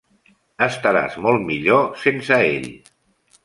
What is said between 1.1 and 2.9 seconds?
molt millor sense ell.